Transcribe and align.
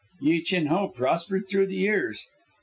Yi 0.19 0.41
Chin 0.41 0.65
Ho 0.65 0.87
prospered 0.87 1.47
through 1.47 1.67
the 1.67 1.75
years. 1.75 2.25